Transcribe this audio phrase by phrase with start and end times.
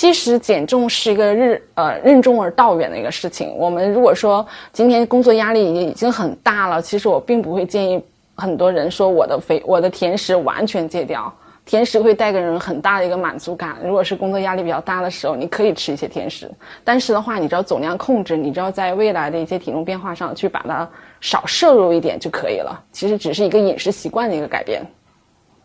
[0.00, 3.54] 其实减重是一个日呃任重而道远的一个事情。
[3.54, 8.02] 我们如果说今天工作压力已经很大了，其实我并不会建议
[8.34, 11.30] 很多人说我的肥我的甜食完全戒掉。
[11.66, 13.76] 甜食会带给人很大的一个满足感。
[13.84, 16.50] 如果是工作压力比较大的时候，你可以吃一些甜食，
[16.82, 20.88] 但是的话，你只要总量控制，你只要在未来的一些体重变化上去把它
[21.20, 22.82] 少摄入一点就可以了。
[22.90, 24.82] 其实只是一个饮食习惯的一个改变。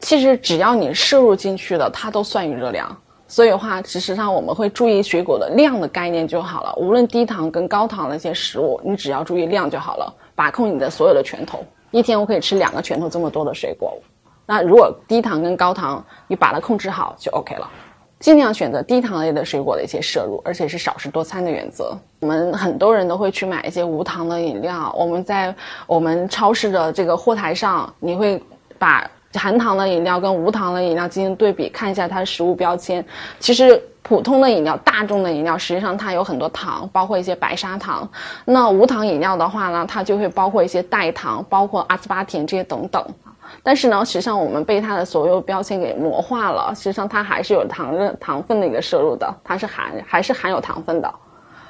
[0.01, 2.93] 其实只要你摄入进去的，它都算于热量。
[3.27, 6.73] 所以的话，事实上我们会注意水果的量的概念就好了。
[6.77, 11.63] 无论低糖跟高糖的一些食物，你只要注意量就好了，把控你的所有的拳头。
[11.91, 13.97] 一天我可以吃两个拳头这么多的水果。
[14.45, 17.67] 那如果低糖跟高糖，你把它控制好就 OK 了。
[18.19, 21.97] 尽量选择低糖类的水果的一些摄入，而且是少食多餐的原则。
[22.21, 24.93] 我们很多人都会去买一些无糖的饮料。
[24.97, 25.53] 我们在
[25.87, 28.41] 我们超市的这个货台上，你会
[28.79, 33.05] 把含糖的饮料跟无糖的饮料进行对比，看一下它的食物标签。
[33.39, 38.07] 其实普通的饮料、大众的饮料，实际上它有很多糖，包括一些白砂糖。
[38.45, 43.03] 那无糖饮料的话呢，它就会包括一些代糖，包括阿斯巴甜这些等等。
[43.61, 46.73] 但是呢，实际上我们被它的所有标签给魔化了。
[46.75, 51.13] 实际上它还是有糖的糖分的一个摄入的，它是含还是含有糖分的。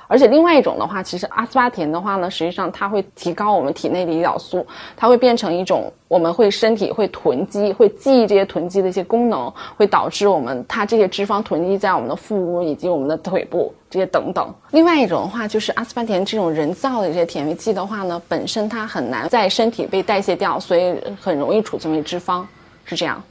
[0.08, 14.54] 而且另外一种的话，其实阿斯巴甜的话呢，实际上它会提高我们体内的胰岛素，它会变成一种我们会身体会囤积、会记忆这些囤积的一些功能，会导致我们它这些脂肪囤积在我们的腹部以及我们的腿部这些等等。
[14.72, 22.46] 另外一种的话，就是阿斯巴甜这种人造的这些甜味剂的话呢，本身它很难在身体被代谢掉，所以很容易储存为脂肪，
[22.84, 23.22] 是这样。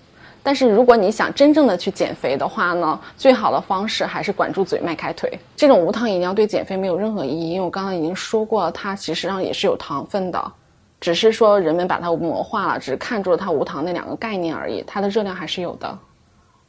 [0.44, 5.36] 但是如果你想真正的去减肥的话呢，最好的方式还是管住嘴，迈开腿。
[5.56, 10.52] 这种无糖饮料对减肥没有任何意义，因为我刚刚已经说过，它其实上也是有糖分的，
[11.00, 15.98] 只是说人们把它魔化了，只是看住了它无糖那两个概念而已，它的热量还是有的。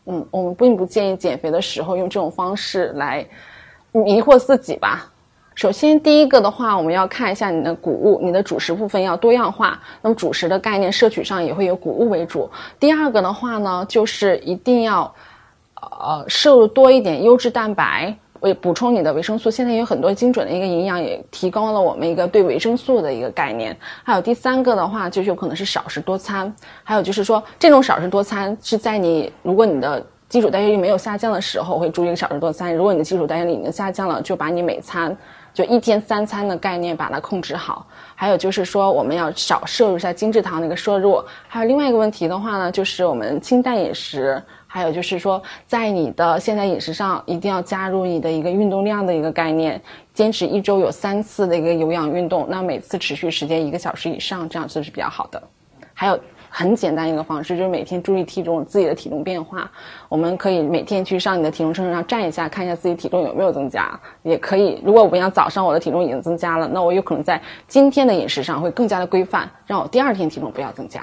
[0.06, 3.28] 嗯，我们并不建议减肥的时候用这种方式来
[3.92, 5.12] 迷惑自己吧。
[5.56, 9.80] 首先，第一个的话，我们要看一下你的谷物，你的主食部分要多样化。
[10.02, 12.50] 那么主食的概念摄取上也会有谷物为主。
[12.78, 15.12] 第二个的话呢，就是一定要，
[15.76, 19.50] 呃，摄入多一点优质蛋白，为补充你的维生素。
[19.50, 23.76] 现在有很多精准的一个营养，也提高了我们一个对维生素的一个概念。
[24.04, 26.54] 还有第三个的话，就是有可能是少食多餐。
[26.84, 32.76] 还有就是说，这种少食多餐是在你如果你的基础代谢率没有下降的时候，会注意少食多餐。
[32.76, 35.16] 如果你的基础代谢率已经下降了，就把你每餐。
[35.56, 37.88] 就一天三餐的概念，把它控制好。
[38.14, 41.24] 还有就是说，我们要少摄入一下精制糖的一个摄入。
[41.48, 44.42] 还有另外一个问题的话呢，就是我们清淡饮食。
[44.68, 49.82] 还有就是说，在你的现在饮食上，一定要加入你的一个运动量的一个概念，
[50.14, 55.42] 坚持一周有三次的一个有氧运动，那每次持续时间一个小时以上，这样子是比较好的。
[55.94, 56.20] 还有。
[56.58, 59.70] 很简单一个方式，就是每天注意体重自己的体重变化。
[60.08, 64.00] 我们可以每天去上你的体重秤上站一下，看一下自己体重有没有增加。
[64.24, 71.02] 也可以，如果我想早上我的体重已经增加了，那我有可能在今天的饮食上会更加的规范，让我第二天体重不要增加。